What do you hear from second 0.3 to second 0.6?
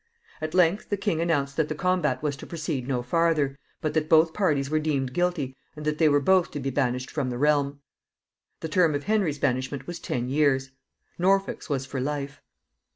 At